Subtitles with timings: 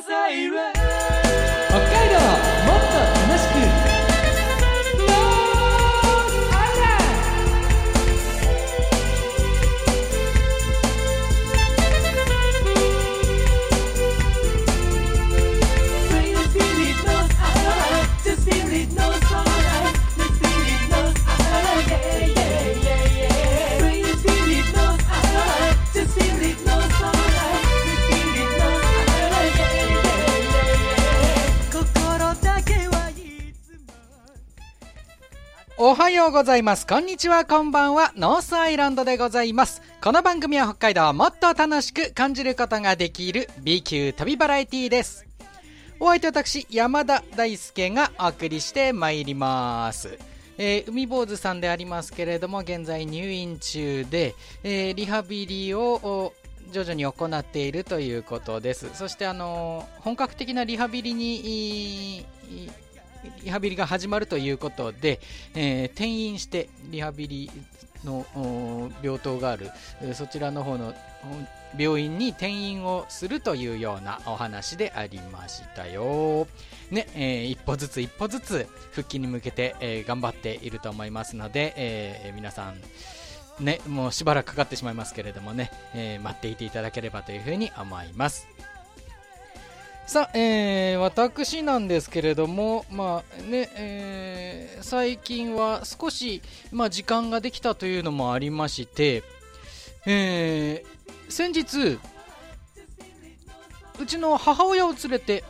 [0.00, 1.15] 北
[35.88, 36.84] おはようございます。
[36.84, 38.12] こんにちは、こんばんは。
[38.16, 39.82] ノースアイランドでございます。
[40.02, 45.24] この番組は北海道をもっと楽しく感じることができる B 級旅バラエティです。
[46.00, 50.18] お相手私、山田大輔がお送りしてまいります。
[50.58, 54.34] えー、海坊主さんでありますけれども、現在入院中で、
[54.64, 56.32] えー、リハビリを
[56.72, 58.90] 徐々に行っているということです。
[58.92, 62.26] そして、あのー、本格的なリハビリに
[63.44, 65.20] リハビリが始まるということで、
[65.54, 67.50] えー、転院してリハビリ
[68.04, 69.70] の病棟がある
[70.14, 70.94] そちらの方の
[71.78, 76.46] 病院に転院をするというようなお話でありましたよ。
[76.90, 88.46] ね、えー、一歩ずつ一歩ずつ復帰に向けて、えー、頑張っていると思いますので、えー、皆さん、ね、もうしばらくかかってしまいますけれどもね、え待っていていただければというふうに思います。
[90.06, 99.24] さあ、えー、私なんですけれども、まあねえー、最近は少し、まあ、時間ができたというのもありまして、
[100.06, 101.98] えー、先日、
[104.00, 105.42] うちの母親を連れて、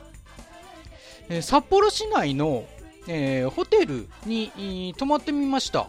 [1.29, 2.65] えー、札幌市内の、
[3.09, 5.87] えー、ホテルに泊まってみました。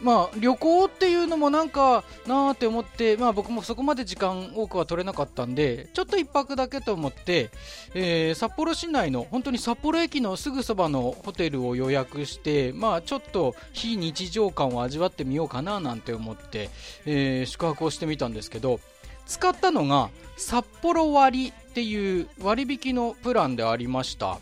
[0.00, 7.50] まあ、旅行っていうのもなんかなーって思って、まあ、僕もそこまで時間多くは取れなかったんでちょっと1泊だけと思って、
[7.94, 16.70] えー、札幌市内の本当に札幌駅のすぐそばのホテルを予約して、まあ、ちょっと非日常感を味わってみようかななんて思って、
[17.04, 18.80] えー、宿泊をしてみたんですけど
[19.26, 24.38] 使ったのが札幌割っていう割引のプランでありました。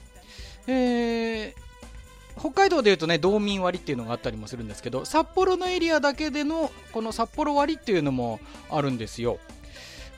[0.68, 1.65] えー
[2.38, 9.38] 北海道でいうとね道民割っていうのがあったりもするんですけど札幌のエリアだけでのこの札幌割っていうのもあるんですよ。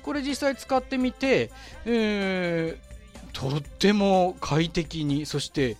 [0.02, 1.50] これ実際使ってみて、
[1.84, 5.76] えー、とっても快適にそして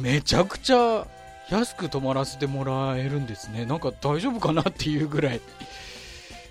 [0.00, 1.06] めちゃくちゃ
[1.48, 3.64] 安く泊まらせてもらえるんですね。
[3.64, 5.40] なんか大丈夫かなっていうぐらい、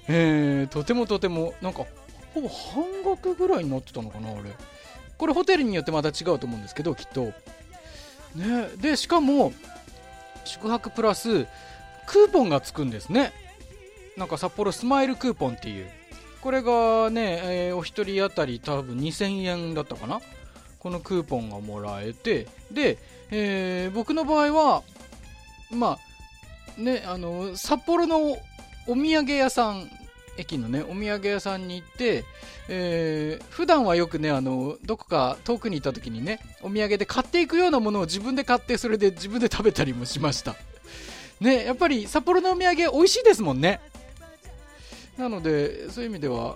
[0.08, 1.86] えー、とてもとてもなんか
[2.34, 4.42] ほぼ半額ぐらいになってたのかなあれ。
[5.18, 7.34] これホテルによってまた違うと思うんですけどきっと。
[8.36, 9.54] ね、でしかも
[10.46, 11.46] 宿泊プラス
[12.08, 13.34] クーポンがつくんですね。
[14.18, 15.90] なんか札幌スマイルクーポンっていう。
[16.42, 20.22] これがね、えー、お一人当たり多分2000円だったかな。
[20.80, 22.48] このクーポンがもらえて。
[22.72, 22.98] で、
[23.30, 24.84] えー、僕の場合は
[25.70, 25.98] ま
[26.78, 28.32] あねあの札幌の
[28.88, 29.90] お土産屋さん
[30.38, 32.26] 駅のね、お土産屋さんに行って、
[32.70, 40.56] えー、普段はよくね、あの、どこか遠くに行った時にね、お土産で買っていくようなものを自分で買って、それで自分で食べたりもしました。
[41.40, 43.82] ね、やっぱり札幌のお土産美味しいですもんね。
[45.18, 46.56] なので、そういう意味では、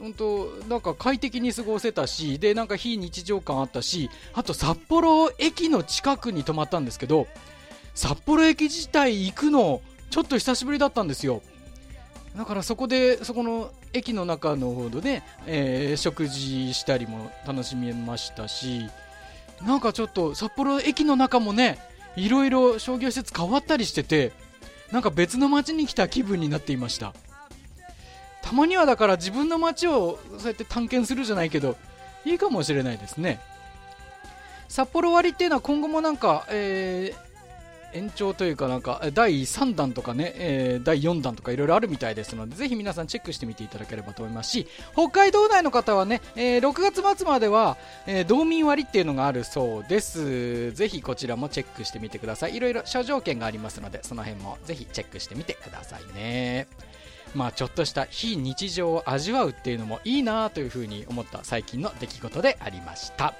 [0.00, 7.26] 本当なんか快適に過ごせたし、で、なんか非日常感あったし、あと札幌駅の近くに泊まったんですけど、
[7.94, 11.42] 札幌駅自体行くの、ちょっと久しぶりだったんですよ。
[12.36, 18.88] だからそこでそこの駅の中のほどで、えー、食事したりも楽しめましたし
[19.64, 21.78] なんかちょっと札幌駅の中もね
[22.16, 24.32] いろいろ商業施設変わったりしてて
[24.90, 27.14] なんか別の街に来た気分になっていました。
[28.42, 31.76] たまにはだから自分の街をそうやって探検するじゃないけど
[32.26, 33.40] いいかもしれないですね。
[34.68, 37.23] 札幌割っていうのは今後もなんか、えー、
[37.94, 44.50] 延長というかなんか第3弾とかね、えー、第4弾とかいろいろあるみたいですのでぜひ皆さんチェックしてみていただければと思います。
[44.50, 47.76] し北海道内の方はね、えー、6月末までは、
[48.06, 50.72] えー、道民割っていうのがあるそうです。
[50.72, 52.56] ぜひこちらもチェックしてみてください。
[52.56, 56.66] いろいろ諸条件がありますのでその辺もぜひチェックしてみてくださいね。
[57.34, 63.34] まあちょっとした非日常を味わうっていうのもいいなというふうに思った最近の出来事でありました。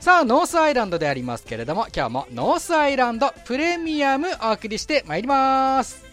[0.00, 6.07] さあノースアイランドでありますけれども今日もノースアイランドプレミアムお送りしてまいります。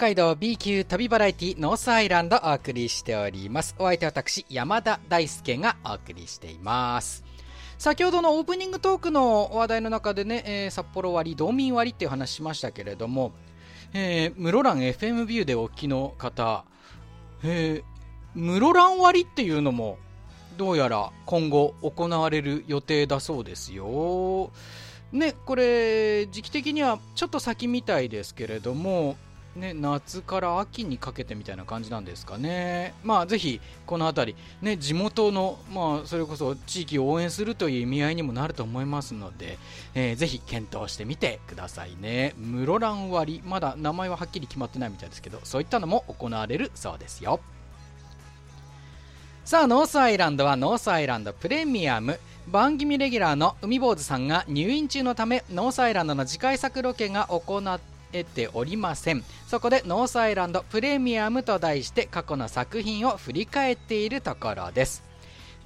[0.00, 3.74] 海道 B 級旅バラエティノースアイランドお送りしております。
[3.78, 7.22] お相手は私、山田大輔がお送りしています。
[7.76, 13.32] 先ほどのオープニングトークの話題の中でね、えー、札幌割、道民割っていう話しましたけれども、
[13.92, 16.64] えー、室蘭 FM ビューでお聞きの方、
[17.44, 19.98] えー、室蘭割っていうのも、
[20.56, 24.50] どうやら今後行われる予定だそうですよ。
[25.12, 29.18] ね、これ、時期的にはちょっと先みたいですけれども、
[29.56, 32.94] ね、夏から秋にかけてみたいな感じなんですかね。
[33.02, 39.58] まあ、ぜひ、この辺り、ね、地元の、まあ、それこそ地域を応援するという意味合いにもなると思いますので、
[39.94, 42.34] えー、ぜひ検討してみてくださいね。
[42.38, 47.40] 室蘭割、まだ名前ははっきり決まってないみたいですけど、そういったのも行われるそうですよ。
[49.44, 52.20] さあ、ノースアイランドはノースアイランドプレミアム。
[52.46, 59.24] 番組レギュラーの海坊主さんが入院中のため、ノースアイランドの次回作ロケが行えておりません。
[59.46, 65.10] そこでノースアイランドプレミアムと題して過去の作品を振り返っているところです。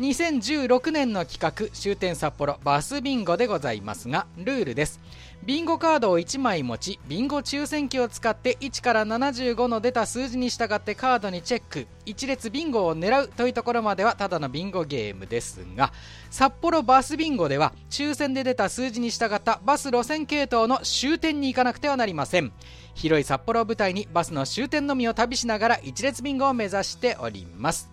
[0.00, 4.98] 2016年の企画終点札幌バスビンゴでございますがルールです
[5.46, 11.86] ビンゴカードを1枚持ちビンゴ抽選機を使って1から75の出た数字に従ってカードにチェック。
[12.06, 15.92] 1列ビンゴを狙うというところまではただのビンゴゲームですが
[16.30, 22.50] 札幌バスビンゴでは抽選で出た数字に従ったバス路線系統の終点に行かなくてはなりません。
[22.94, 27.90] 広い札幌を舞台にバスの終点のみを旅しながら1列ビンゴを目指しております。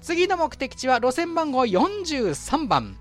[0.00, 2.98] 次の目的地は路線番号43番。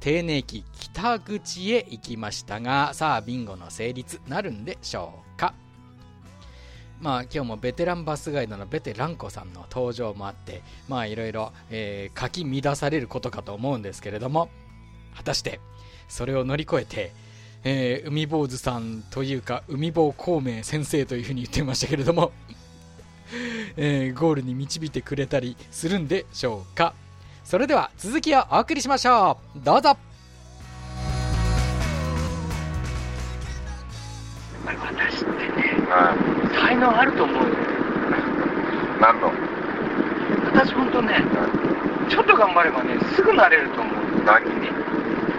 [0.00, 0.64] 定年駅
[0.96, 5.52] 北口へ行きましたがさあビンゴの成立なるんでしょうか。
[7.02, 14.48] まあ今日もベテランバスガイドのベテランコさんの登場もあってまあいろいろ、えー、書き乱されることかと思うんですけれども
[15.14, 15.60] 果たして
[16.08, 17.12] それを乗り越えて
[17.68, 22.32] えー、海坊主さんというか海坊孔明先生というふうに言ってましたけれども
[23.76, 26.94] えー、ゴールに導いてくれたりするんでしょうか。
[27.44, 29.60] それでは続きをお送りしましょう。
[29.60, 30.05] どうぞ。
[34.74, 35.78] 私ってね、
[36.58, 37.40] 才能あると思うよ。
[39.00, 39.32] 何の
[40.52, 41.22] 私本当ね、
[42.08, 43.94] ちょっと頑張ればねすぐなれると思う。
[44.24, 44.68] 何に？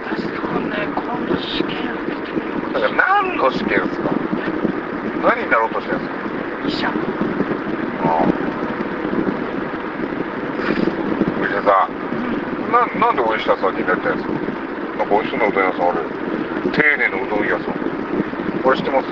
[0.05, 2.93] 私とね今度試験受けてみようだから
[3.25, 4.11] 何の試験ですか？
[5.23, 6.01] 何になろうとしてるん
[6.65, 6.89] ですか？
[6.89, 6.91] 医者。
[11.39, 11.91] お医者さん
[12.71, 14.33] ななんでお医者さんになりたいんですか？
[14.97, 15.99] なんか美味しそうなうどん屋さんある
[16.71, 17.76] 丁寧なうどん屋さん
[18.67, 19.07] これ知ってます？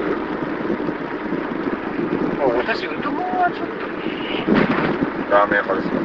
[2.58, 3.88] 私うどんはちょっと。
[3.88, 4.44] ね
[5.32, 5.96] ラーメン派ですか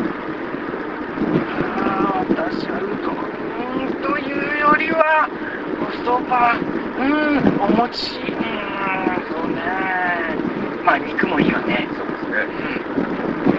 [1.82, 3.18] ああ私はうどん
[4.06, 5.26] というよりは
[5.82, 8.20] おそばうんお餅。
[8.20, 8.38] うん
[9.26, 9.58] そうね。
[10.84, 11.88] まあ肉もいいわね。
[11.98, 12.46] そうですね、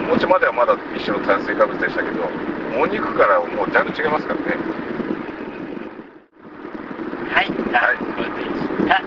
[0.00, 2.24] ん、お餅まではまだ一緒の炭水化物でしたけど
[2.80, 4.56] お肉からもうジャンル違いますからね
[7.28, 7.96] はいはい
[8.88, 9.04] はい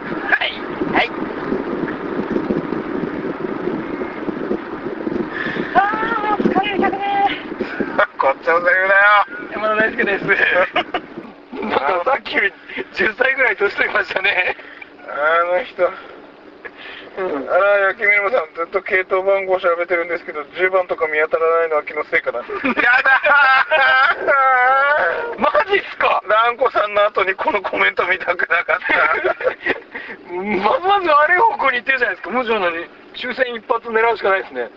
[0.93, 1.11] はい
[5.75, 5.77] あ
[6.39, 7.03] あ疲れる客ね
[8.45, 10.25] こっちのセリフだよ山田大輔です
[11.65, 12.53] なんかさっきより
[12.93, 14.55] 10歳ぐらい年取りましたね
[15.09, 15.89] あの人
[17.17, 22.39] うん、あら、焼きみるさん、ずっと系統番号調べてるんですけど、10番とか見当たらないのは気のせいかな。
[22.39, 26.21] やだー マジっすか？
[26.27, 29.33] ランコさんの後にこのコメント見たくなかった。
[30.35, 32.31] まずまずあれ方向に行ってるじゃないですか。
[32.31, 34.69] もちろんのに、抽選一発狙うしかないですね。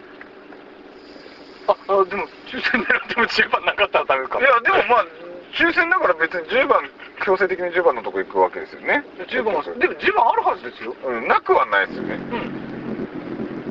[1.69, 4.41] あ、あでも、抽選狙っても10番なかったらダメか。
[4.41, 5.07] いや、でもまあ、
[5.53, 6.81] 抽選だから別に10番、
[7.25, 9.05] 強制的に10番のとこ行くわけですよね。
[9.29, 10.95] 10番は、でも10番あるはずですよ。
[11.05, 12.15] うん、なくはないですよね。
[12.15, 12.69] うん。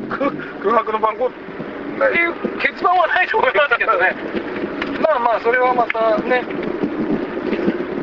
[0.07, 1.37] 空白の番号って
[2.17, 4.15] いう結番はないと思いますけどね。
[5.01, 6.43] まあまあ、それはまたね。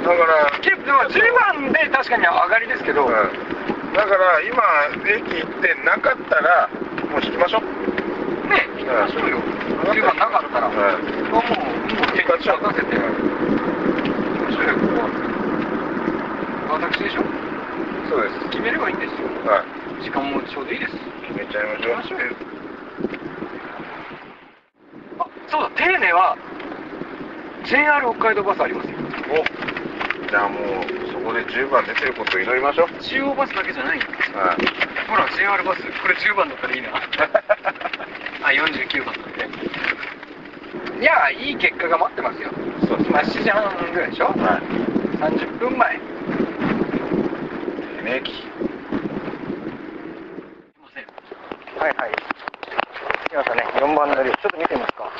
[0.04, 3.06] だから、でも10番で確かに上がりですけど。
[3.06, 4.62] うん、だから今、
[5.06, 6.68] 駅行ってなかったら、
[7.10, 8.48] もう引きましょう。
[8.48, 9.38] ね、引きましょうよ。
[9.92, 10.68] 10番なかったら。
[10.68, 11.42] うん、もう、
[12.12, 12.94] 結果任せて。
[16.70, 17.22] 私でしょ？
[18.10, 18.48] そうです。
[18.50, 19.28] 決めればいいんですよ。
[19.50, 19.62] は
[20.00, 20.02] い。
[20.04, 20.92] 時間もちょうどいいです。
[21.28, 21.96] 決めちゃいましょう。
[21.96, 22.26] ましょうよ。
[25.20, 26.36] あそうだ丁寧は
[27.64, 28.96] JR 北海道バスありますよ。
[29.32, 30.62] おじゃあもう
[31.12, 32.88] そこで10番出てることを祈りましょう。
[33.00, 34.56] 中央バスだけじゃないんですはい。
[35.08, 36.88] ほら JR バスこれ10番だったらいいな。
[38.44, 39.48] あ49番だって
[41.04, 42.48] いやいい結果が待ってますよ。
[42.88, 44.24] そうですまあ7時半ぐらいでしょ？
[44.24, 44.60] はい。
[45.20, 45.98] 30分前。
[45.98, 46.00] ね
[48.24, 48.44] 駅すい
[50.80, 51.06] ません。
[51.76, 52.10] はいはい。
[53.94, 54.30] 番乗り。
[54.30, 55.04] ちょっと見てみますか。
[55.04, 55.10] 10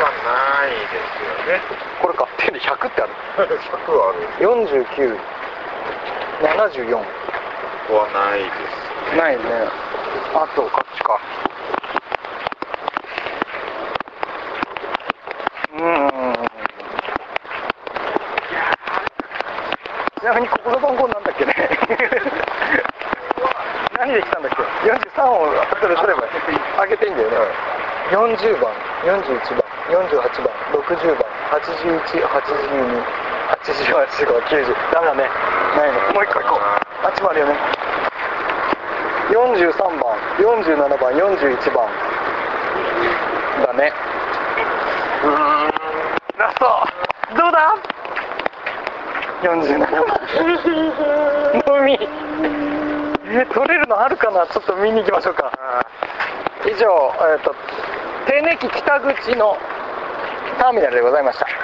[0.00, 1.60] 番ないですよね。
[2.00, 3.12] これか手で100ってある。
[3.36, 4.24] 100はある。
[6.40, 7.04] 4974こ
[7.86, 8.50] こはないで
[9.12, 9.16] す。
[9.18, 9.42] ないね。
[10.32, 11.20] あとこっちか
[15.72, 15.80] うーん
[20.20, 21.54] ちなみにここの番号なんだっけね
[23.96, 24.56] 何で来たんだっけ
[24.90, 26.20] 43を後で取れば
[26.76, 27.36] 開けていいんだよね
[28.10, 28.74] 40番
[29.04, 32.26] 41番48番60番8182
[33.50, 34.10] 88
[34.46, 35.30] 90ダメだね。
[35.76, 37.06] ないのもう一個行こう。
[37.06, 37.54] あっちもあるよね
[39.30, 39.94] 43番
[40.38, 41.88] 47番41番。
[43.64, 43.92] だね。
[45.22, 45.70] うーん
[46.38, 46.64] ラスト。
[47.36, 47.76] どうだ
[49.42, 50.02] ？47番。
[51.66, 51.98] のみ
[53.32, 54.46] え取れるのあるかな？
[54.48, 55.52] ちょっと見に行きましょうか。
[56.66, 57.54] 以上、えっと
[58.30, 59.56] 手根木北口の
[60.56, 61.46] ターミナルでございました。
[61.46, 61.56] とり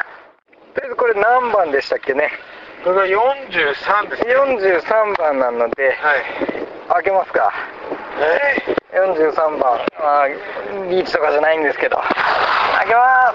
[0.83, 2.33] あえずこれ何番でしたっけね。
[2.83, 4.35] これが43ですね。
[4.35, 6.25] 43番なのではい。
[6.89, 7.53] 開けますか。
[8.19, 9.79] え43番。
[10.01, 11.99] あーリーチとかじゃないんですけど。
[11.99, 13.33] 開けま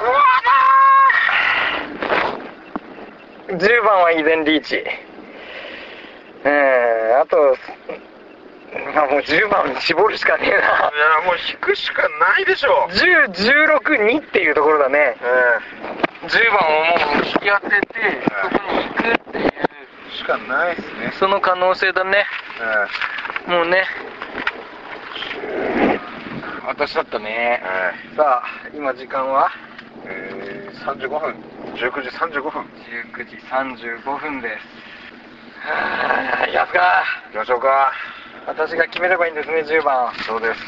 [3.48, 3.56] す。
[3.56, 4.84] 10番は依然リーチ。
[6.44, 7.56] うんあと
[8.94, 10.58] まあもう10番に絞るしかねえいや、
[11.26, 12.88] もう引くしかないでしょ。
[12.90, 12.94] う。
[12.94, 12.96] な
[13.28, 15.16] 10162っていうところだね。
[15.22, 15.60] え
[16.28, 19.48] 10番をもう引き当ててそこに行くっていう。
[19.48, 21.14] えしかないですね。
[21.20, 22.26] その可能性だね。
[23.48, 23.86] えもうね。
[26.68, 27.62] 私だったね。
[27.64, 28.16] ええ。
[28.16, 29.50] さあ今時間は？
[30.06, 31.36] ええー、35分。
[31.76, 32.66] 19時35分。
[33.14, 35.68] 19時35分です。
[35.68, 37.92] はあやすか行きましょうか。
[38.48, 40.14] 私が決めればいいんですね10番。
[40.26, 40.62] そうです。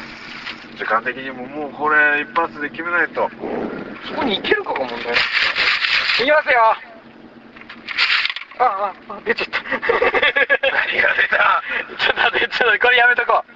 [0.78, 3.30] 時間的にももうこれ一発で決めないと。
[4.08, 5.02] そこに行けるかが問題い
[6.24, 6.76] きますよ。
[8.58, 9.62] あああ出ちゃった。
[9.62, 11.62] 何が出た？
[11.98, 13.50] ちょっと待ってちょっとこれやめとこう。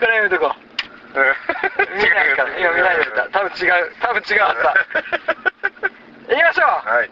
[0.00, 0.58] これやめとこう。
[1.96, 2.58] 見ないから。
[2.58, 3.92] 今見ないでした多分違う。
[4.00, 4.74] 多分違うはずだ。
[6.28, 6.66] 行きましょう。
[6.66, 7.10] はい。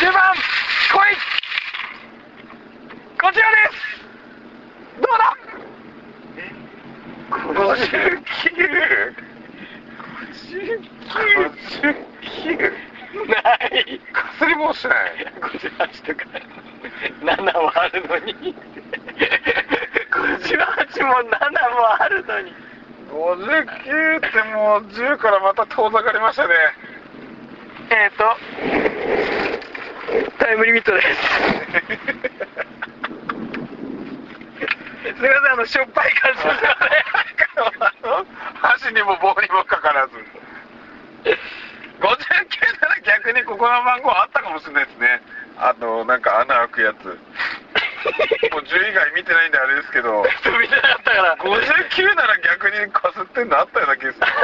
[0.00, 0.38] 10番来
[1.12, 1.16] い。
[3.20, 3.95] こちらです
[5.06, 5.36] どうだ
[7.30, 9.26] ？59
[11.06, 12.26] 59
[13.28, 13.34] な
[13.78, 14.96] いかすりもしない
[15.40, 16.24] 58とか
[17.22, 18.54] 7もあるのに58
[21.06, 21.38] も7
[21.72, 22.50] もあるのに
[23.10, 26.54] 59ってもう10からまた遠ざかりましたね
[27.90, 28.24] えっ、ー、と
[30.38, 31.06] タイムリミットです
[35.02, 38.26] すみませんあのしょっぱい感じですいませんあの
[38.60, 40.14] 箸にも棒にもかからず。
[41.96, 45.20] 59なら逆にここの番号あったかもしれないですね。
[45.56, 47.06] あのなんか穴開くやつ。
[48.52, 50.22] もう10以外見てないんであれですけど。
[50.60, 51.36] 見てなかったから。
[51.36, 54.26] 59なら逆にかすってんのあったような気がする。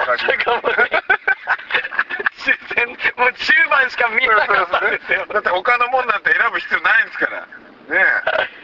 [3.16, 5.26] もう10番しか見えなかったんですよ。
[5.32, 7.40] だって他のもんなんて選ぶ必要ないんですから。
[7.40, 7.46] ね
[8.48, 8.62] え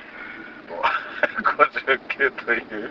[1.43, 2.91] 59という。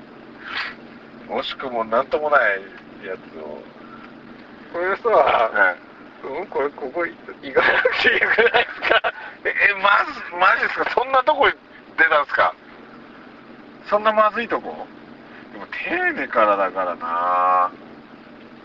[1.29, 2.61] 惜しくもなんともない
[3.05, 3.61] やつを。
[4.73, 6.27] これさ、はい。
[6.27, 7.15] うん、これここ行
[7.53, 9.13] かなくてよくないですか。
[9.45, 10.89] ええまずマジですか？
[10.91, 11.53] そんなとこに
[11.97, 12.53] 出たんですか？
[13.89, 14.87] そんなまずいとこ？
[15.53, 17.69] でも丁寧からだからな。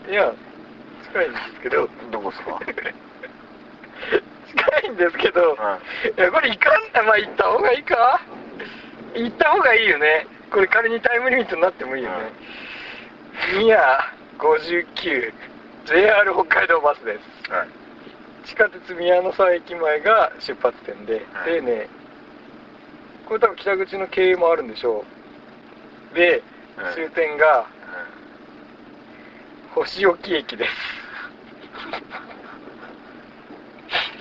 [0.09, 0.31] いや
[1.11, 1.87] 近いんですけど。
[2.11, 2.59] どこですか？
[4.55, 5.79] 近いんですけど、は
[6.17, 6.69] いやこれ行か
[7.01, 8.19] んまあ行った方がいいか
[9.15, 10.27] 行った方がいいよね。
[10.51, 12.31] これ仮にタイムリミットになってもいいよね、
[13.57, 13.99] 宮
[14.37, 15.33] 59
[15.85, 17.51] JR 北海道バスです。
[17.51, 17.67] はい。
[18.45, 21.53] 地下鉄宮の沢駅前が出発点で、はい。
[21.53, 21.87] でね
[23.25, 25.03] これ多分北口の経由もあるんでしょ
[26.13, 26.15] う。
[26.15, 26.43] で、
[26.77, 26.93] はい。
[26.93, 27.65] 終点が
[29.73, 30.71] 星置駅です。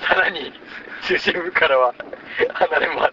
[0.09, 0.53] さらに
[1.07, 1.95] 中心部からは
[2.55, 3.13] 離れます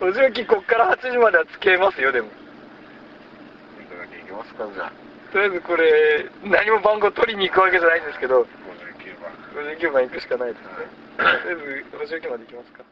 [0.00, 4.92] 星置こっから8時まではつけますよでも行きますかじゃあ
[5.32, 8.04] とりあえずこれ何も番号取りに行くわけじゃないん。
[8.04, 9.32] ですけど59番
[9.76, 10.68] 59番行くしかないですね
[11.18, 12.84] とりあえず星置まで行きますか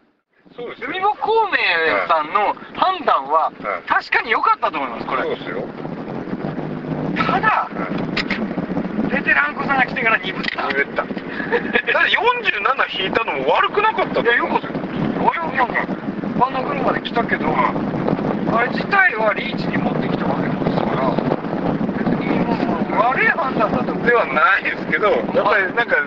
[0.56, 1.56] そうです海保孔明
[2.08, 2.28] さん。
[2.32, 3.52] の判断は
[3.86, 5.62] 確かに良かったと思いますこれそうですよ
[7.26, 7.88] ただは
[9.08, 9.76] いベテラン子さん。
[9.78, 14.74] が来てから鈍った鈍っただ47引いたのも悪くなかったいやよかったよ
[15.52, 15.86] いや
[16.36, 21.16] いやいやあんな車で来たけどあれ自体はリーチに持ってきたわけですから
[21.96, 22.28] 別に
[22.96, 25.98] 悪い判断だとではないですけど、やっぱりなんか、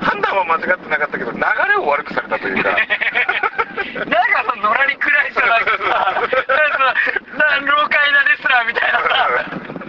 [0.00, 2.70] 判断は間違ってなかったけど、流れを悪くされたというか。
[2.78, 6.14] なんかそののらりくらいじゃなくてさ、
[7.34, 9.08] なんか老快なレスラーみたいなさ、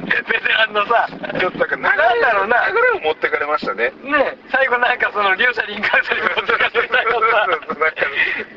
[0.08, 1.08] ベテランのさ、
[1.40, 3.92] ちょっとなんだろうな流れを持ってかれましたね。
[4.04, 7.66] ね最後なんかその両者リンカーセルがとかして最後さ、 なんか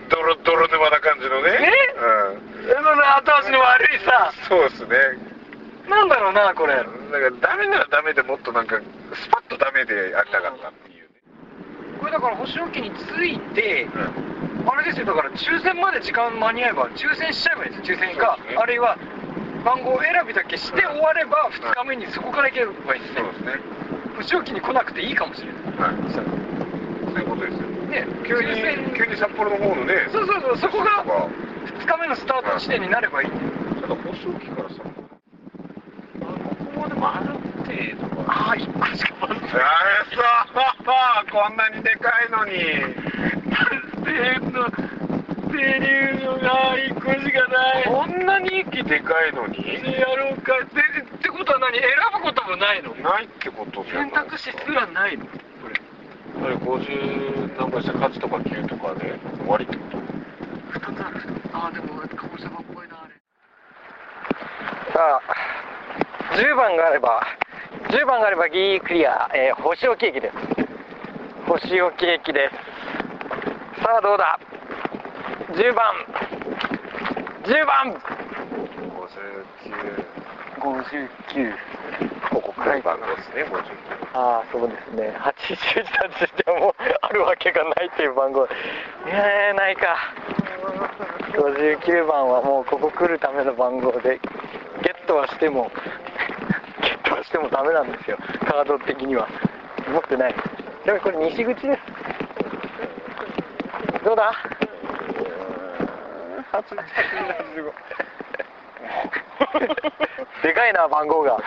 [0.08, 1.50] 泥泥沼な感じのね。
[1.58, 2.74] ねうん。
[2.74, 4.96] その後味の悪いさ、そうですね。
[5.88, 6.74] なんだろうな、これ。
[6.74, 8.80] なんかダメならダメでもっとなんか
[9.14, 11.14] スパッとダメでやりたかったっていうね。
[12.00, 14.32] これだから星置きについて、うん
[14.64, 18.96] あれですよ、だから抽選まで時間間に合えば、抽選しちゃえばいいですよ、抽選かねあるいは
[19.62, 23.32] 番号選びだけして終われば、2日目にそこから行ければいいですねそう。
[23.32, 23.52] ですね。
[24.16, 25.54] 星置きに来なくていいかもしれない。
[25.78, 26.12] はい。
[26.12, 27.68] そういうことですよ。
[27.92, 30.08] ね、急に急に札幌の方のね。
[30.10, 31.28] そうそうそう、そこがなんか
[31.66, 33.50] 2日目のスタート地点になればいいんだよ。
[33.82, 34.76] ただ保証期からさ、
[36.22, 37.36] あここまでもある程
[38.16, 38.24] 度は。
[38.28, 39.44] ああ、1個しかまずあれ
[40.16, 40.22] さ、
[41.30, 42.52] こんなにでかいのに。
[44.04, 44.66] せーの、
[45.50, 47.84] セリューのが1個しかない。
[47.84, 49.56] こんなに息でかいのに？
[49.62, 50.58] でやろうか。
[50.60, 50.80] で、
[51.16, 51.78] ってことは何？
[51.78, 52.94] 選ぶこともないの？
[52.94, 55.24] ないってことじゃない選択肢すらないの？
[55.26, 55.30] こ
[55.68, 55.80] れ。
[56.44, 59.98] あれ50何倍した8とか9とかで終わりってこと
[60.78, 61.20] ？2つある
[61.52, 63.14] ああ、でも、鹿児島っぽいな、あれ。
[64.92, 65.22] さあ、
[66.34, 67.22] 10番があれば、
[67.90, 70.34] 10番があればギリクリア、えー星置駅です。
[71.46, 73.82] 星置駅です。
[73.82, 74.40] さあ、どうだ
[75.50, 75.92] ?10 番、
[77.42, 78.02] 10番、59
[80.60, 81.54] 59。
[82.30, 85.12] ここ黒い番号ですね59ああ、そうですね。
[85.18, 88.46] 80だとしてもあるわけがないっていう番号。
[89.06, 89.96] えー、ないか。
[91.32, 94.20] 59番はもうここ来るための番号で、
[94.82, 95.72] ゲットはしても、
[96.80, 98.18] ゲットはしてもダメなんですよ。
[98.46, 99.26] カード的には。
[99.90, 100.34] 持ってない。
[100.84, 101.82] でもこれ西口です。
[104.04, 104.32] どうだ？
[110.42, 111.38] でかいな、番号が。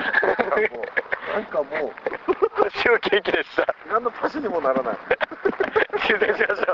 [1.33, 1.91] なんかもう
[2.63, 3.75] 星置駅でした。
[3.87, 4.97] 何の足しにもならない。
[6.07, 6.65] 抽選しましょう。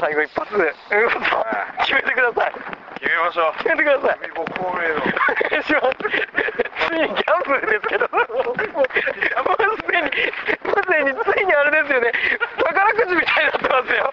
[0.00, 0.62] 最後一発うん
[1.80, 2.52] 決めてください。
[3.00, 3.52] 決めましょう。
[3.58, 4.18] 決めてください。
[6.88, 8.80] ついにギャンブルですけどもうもうすでにも
[10.72, 12.10] うすでについにあれですよね
[12.56, 14.10] 宝くじみたいになってますよ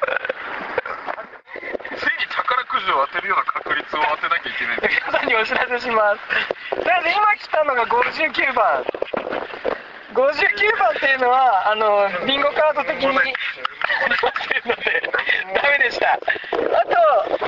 [1.96, 6.22] ついに宝くじを当てるような確率を当てなきゃいけないんです 皆さんにお知らせします。
[6.84, 8.84] なので今来たのが59番。
[10.16, 13.12] 59番っていうのはあのビンゴカード的にダ
[15.70, 16.14] メでした。
[16.14, 16.24] あと、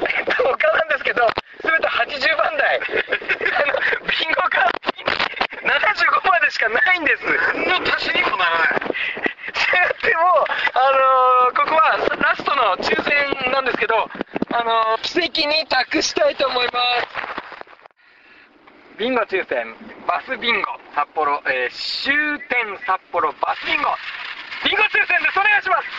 [0.06, 1.32] えっと、他なんですけど
[1.64, 2.76] 全て80番台。
[2.76, 2.86] あの
[4.04, 5.06] ビンゴカード的に
[5.64, 7.24] 75までしかないんです。
[7.56, 8.70] 何の足しにもならない
[10.04, 13.12] でも、あのーここはラストの抽選
[13.52, 14.10] なんですけど、
[14.52, 14.64] あ
[15.18, 17.08] のー奇跡に託したいと思います。
[19.00, 19.76] ビンゴ抽選、
[20.08, 22.14] バスビンゴ、札幌、えー終
[22.50, 23.90] 点札幌バスビンゴ、
[24.66, 25.90] ビンゴ抽選です、お願いします。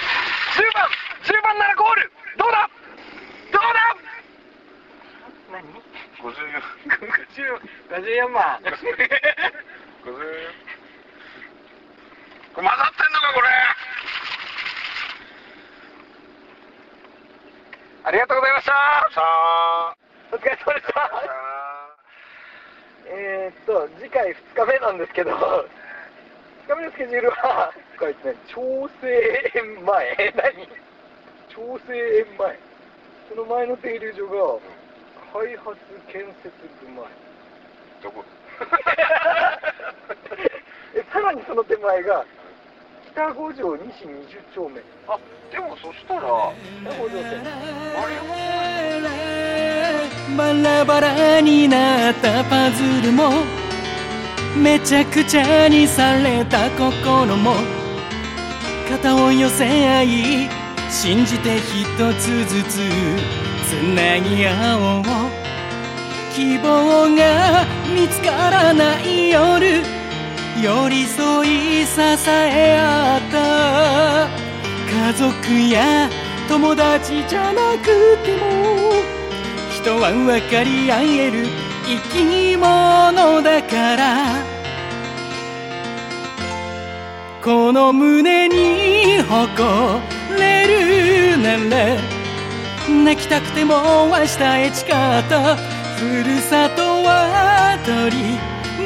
[0.62, 0.87] 10番、
[1.26, 2.70] 10番ならゴール、どうだ？
[3.50, 3.96] どうだ？
[5.50, 5.62] 何
[6.22, 6.62] ？54
[6.94, 7.59] 50
[7.90, 8.62] 54番。
[8.62, 8.70] 50
[12.54, 13.48] これ混ざってんのかこれ
[18.08, 18.72] ありがとうございました。
[19.12, 19.92] さあ
[20.32, 21.12] お疲れ様でした。
[23.04, 25.68] えー、っと、次回2日目なんですけど、2
[26.72, 30.64] 日目のスケジュールは、書いてない、調整園前、え何？
[31.52, 32.58] 調整園前。
[33.28, 34.58] その前の停留所が、
[35.44, 35.76] 開発
[36.08, 36.48] 建設
[36.80, 37.04] 部前。
[38.00, 38.24] どこ？
[40.96, 42.24] えさらにその手前が、
[43.18, 44.81] 北五条西20丁目。
[45.09, 45.18] あ
[45.50, 47.42] でもそしたら北五条線。
[50.37, 53.31] バラバラになったパズルも
[54.57, 57.54] めちゃくちゃにされた心も
[58.88, 60.48] 肩を寄せ合い
[60.88, 62.78] 信じて一つずつ
[63.68, 65.04] つなぎ合おう
[66.37, 69.97] 希望が見つからない夜
[70.62, 71.46] 寄り添
[71.82, 74.28] い支え合った。
[74.88, 75.28] 家族
[75.70, 76.08] や
[76.48, 78.92] 友達じゃなくても
[79.70, 81.46] 人は分かり合える
[81.86, 84.58] 生き物だから。
[87.42, 90.02] この胸に誇
[90.38, 91.96] れるなら
[93.04, 94.88] 泣きたくても明日へ誓っ
[95.28, 95.56] た
[95.96, 98.38] ふるさとは取り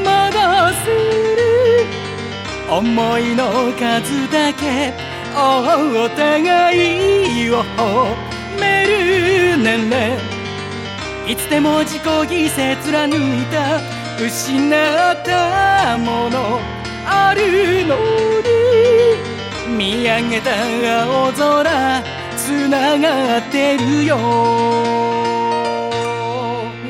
[0.05, 0.13] 戻
[0.85, 1.52] す
[2.79, 4.95] 思いの数だけ
[5.35, 6.75] お互
[7.45, 8.17] いを褒
[8.59, 10.17] めるねね。
[11.29, 13.79] いつでも自己犠牲貫いた
[14.19, 16.61] 失ったもの
[17.05, 17.95] あるの
[18.41, 20.51] に見上げた
[21.05, 22.03] 青空
[22.39, 24.17] つながってるよ。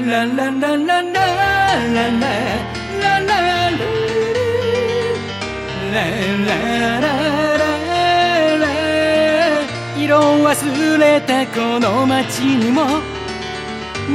[0.07, 1.13] ララララララ
[2.21, 2.82] ラ
[9.97, 12.87] 色忘れたこの街にも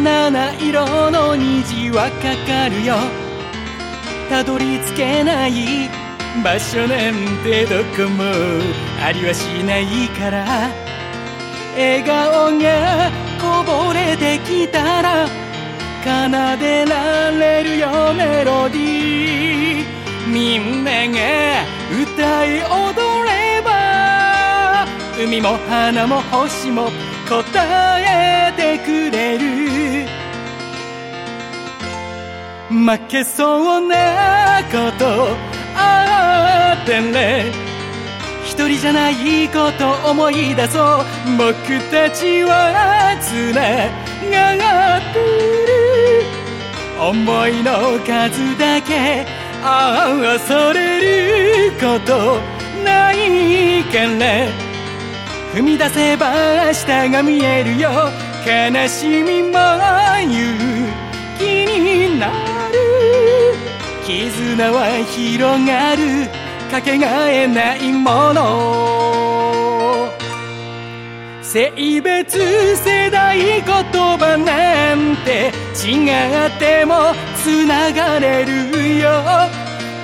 [0.04, 2.96] 七色の虹はかかるよ。
[4.30, 5.88] たどり着けない
[6.44, 8.24] 場所なんてどこも
[9.02, 10.72] ありはしないから。
[11.76, 15.28] 笑顔がこぼれてきたら
[16.04, 19.37] 奏でられるよメロディー。
[20.28, 24.86] みんなが歌い踊れば
[25.18, 26.90] 海も花も星も
[27.28, 30.08] 答えてくれる。
[32.70, 35.30] 負けそうなこと
[35.76, 37.46] あってね。
[38.44, 41.06] 一人じゃないこと思い出そう。
[41.38, 41.54] 僕
[41.90, 45.68] たちはつながってる。
[47.00, 49.26] 思いの数だけ
[49.70, 52.40] ああ恐れること
[52.86, 54.48] ないから
[55.54, 56.32] 踏み出せば
[56.68, 57.90] 明日が見えるよ。
[58.46, 59.60] 悲しみも
[60.22, 60.32] 勇
[61.38, 62.34] 気になる。
[64.06, 66.30] 絆は広がる。
[66.72, 69.08] かけがえないもの。
[71.42, 72.38] 性別
[72.78, 76.08] 世代言葉なんて違
[76.48, 77.14] っても
[77.48, 79.10] つながれるよ。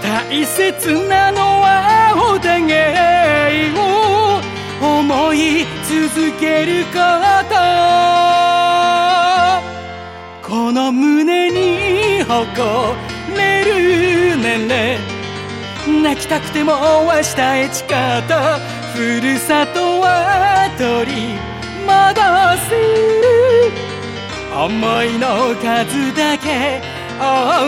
[0.02, 4.40] 大切なのはお互いを。
[4.82, 7.02] 思い続けるこ
[7.50, 7.56] と。
[10.48, 12.34] この胸に誇
[13.36, 14.58] れるね。
[14.66, 14.98] ね
[16.02, 16.72] 泣きたくても
[17.04, 17.88] 明日へ誓っ
[18.30, 18.60] た。
[18.94, 21.34] ふるさとは取り
[21.86, 22.22] 戻
[22.70, 22.74] す
[24.56, 26.93] 思いの数だけ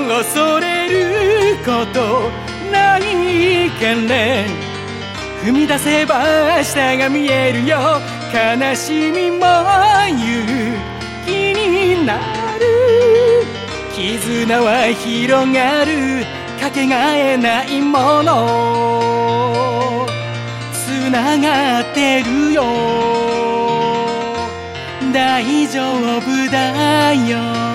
[0.08, 2.30] 恐れること
[2.72, 4.16] ないから
[5.44, 6.24] 踏み出せば
[6.58, 7.66] 明日が見える。
[7.68, 7.78] よ
[8.34, 9.46] 悲しみも
[10.08, 10.76] 勇
[11.26, 12.18] 気にな
[12.58, 12.66] る。
[13.94, 16.26] 絆は広がる。
[16.60, 20.08] かけがえないもの
[20.74, 22.54] つながってる。
[22.54, 22.64] よ
[25.14, 25.82] 大丈
[26.18, 27.75] 夫だよ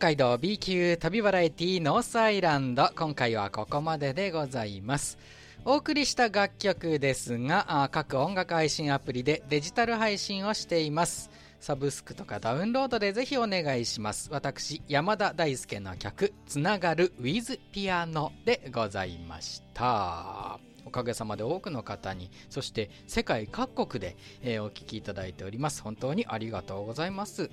[0.00, 2.88] 海道 B 級旅バラエティノースアイランド。
[2.96, 5.18] 今回はここまででございます。
[5.66, 11.28] お送りした楽曲ですが各音楽配信アプリでデジタル配信をしています。
[11.60, 14.30] サブスクとかダウンロードでぜひお願いします。
[14.32, 20.58] 私山田大輔の曲「つながる with ピアノ」でございました。
[20.86, 25.82] おかげさまで多くの方にそして世界各国で、えーお聴きいただいております。
[25.82, 27.50] 本当にありがとうございます。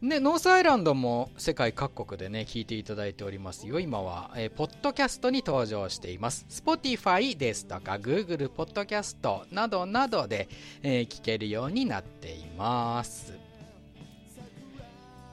[0.00, 3.80] で、ノースアイランドも世界各国でね、聞いていただいておりますよ。
[3.80, 6.46] 今は、えーポッドキャストに登場しています。
[6.48, 10.48] Spotify ですとか、Google ポッドキャストなどなどで、
[10.84, 13.32] えー聞けるようになっています。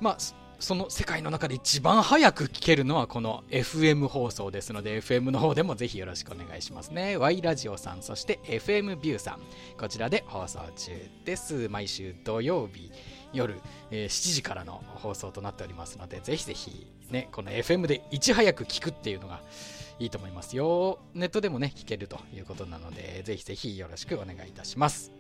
[0.02, 9.40] まあ、そその世界の中で一番早く聞けるのはこの FM 放送ですので FM の方でもぜひよろしくお願いしますね Y ラジオさんそして FM ビューさん
[9.78, 10.92] こちらで放送中
[11.26, 12.90] です毎週土曜日
[13.36, 13.60] 夜、
[13.92, 19.42] えー7時からの放送となっておりますのでぜひぜひねこの FM でいち早く聞くっていうのが
[20.00, 25.12] いいと思いますよネットでもね聞けるということなのでぜひぜひよろしくお願いいたします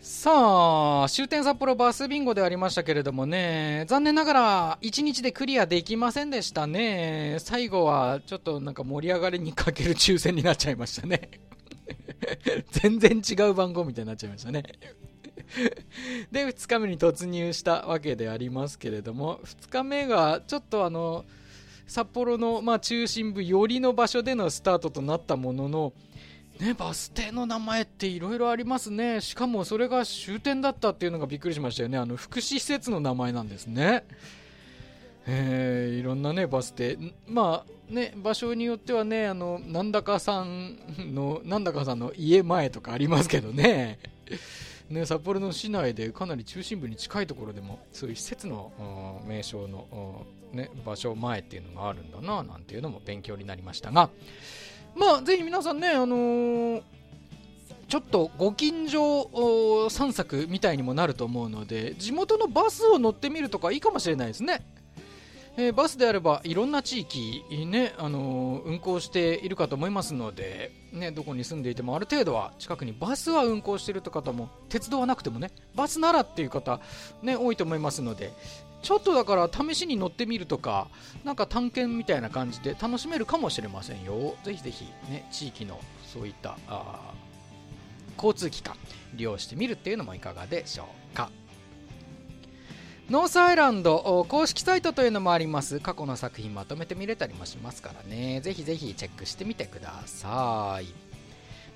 [0.00, 7.38] さあ、終点札幌バスビンゴでありましたけれどもね、残念ながら1日でクリアできませんでしたね。
[7.40, 11.28] 最後はちょっとなんか盛り上がりに欠ける抽選になっちゃいましたね。
[12.70, 14.62] 全然違う番号みたいになっちゃいましたね。
[16.30, 21.24] で、2日目に突入したわけでありますけれども、2日目がちょっとあの、
[21.86, 25.92] 札幌の、まあ、中心部寄りの場所でのスタートとなったものの、
[26.58, 29.20] ね、バス停の名前っていろいろありますね。
[29.20, 31.98] しかもそれが終点だったっていうのがびっくりしましたよね。
[31.98, 34.04] あの、福祉施設の名前なんですね。
[35.26, 36.98] えー、いろんなね、バス停。
[37.26, 40.78] まあ、ね、場所によってはね、あの、なんだかさん
[41.14, 43.98] の、なんだかさんの家前とかありますけどね。
[44.88, 54.10] ね、札幌の市内でかなり中心部に近いところでもそういう施設の名称の、ね、場所前っていうのがあるんだななんていうのも勉強になりましたが。
[54.94, 56.82] まあぜひ皆さんね、あのー、
[57.88, 64.64] ちょっとご近所散策みたいにもなると思うので地元のバスを乗ってみるとかいいかもしれないですね。
[65.58, 76.80] えー、バスであればいろんな地域、ねあのー、運行しているかと思いますので、ね、どこに住んでいてもある程度は近くにバスは運行しているとい方も鉄道はなくてもねバスならっていう方、
[77.22, 78.32] ね、多いと思いますので
[78.82, 80.88] ちょっとだから試しに乗ってみるとか
[81.24, 84.36] なんか探検みたいな感じで楽しめるかもしれませんよ。
[84.44, 86.56] ぜひぜひ、ね、地域のそういった
[88.16, 88.76] 交通機関
[89.14, 91.30] 利用してみるっていうのもいかがでしょうか。
[93.08, 95.78] ノースアイランド公式サイトというのもあります。
[95.78, 98.40] 過去の作品まとめて見れたりもしますからね。
[98.40, 100.86] ぜひぜひチェックしてみてください。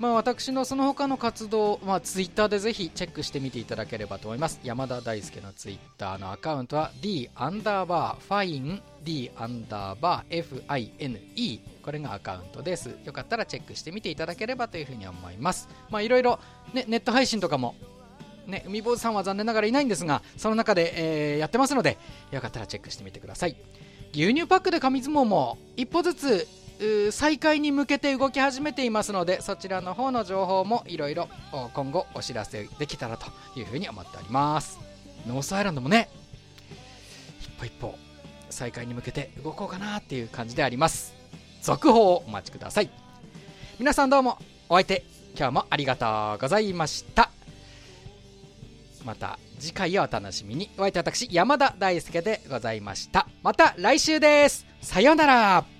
[0.01, 4.59] まあ私のその他の活動、まあ、ツイッターでぜひチェックしてみていただければと思います。
[4.65, 12.91] 山田大輔のツイッターのアカウントは D アンダーバー fine D アンダーバー FINE これがアカウントです。
[13.05, 15.69] よかったらチェックしてみていただければというふうに思います。
[15.91, 16.41] まあいろいろ
[16.75, 17.77] ネット配信とかも
[18.51, 21.99] ね、海坊主さんは残念ながらいないんですが、その中で、えー、やってますので、
[22.31, 23.57] よかったらチェックしてみてください。
[24.13, 26.49] 牛乳パックで紙相撲も一歩ずつ
[27.13, 31.29] 再開に向けて動き始めていますのでそちらの方の情報もいろいろ
[31.75, 34.81] 今後お知らせできたらというふうに思っております。
[35.29, 36.09] ノースアイランドもね
[37.41, 37.95] 一歩一歩
[38.49, 41.15] 再開に向けて動こうかなっていう感じであります。
[41.63, 42.91] 続報をお待ちください。
[43.79, 45.05] 皆さんどうもお相手
[45.37, 47.31] 今日もありがとうございました。
[49.05, 50.71] また次回をお楽しみに。
[50.77, 53.27] お相手私山田大輔でございました。
[53.43, 54.67] また来週です。
[54.81, 55.80] さようなら。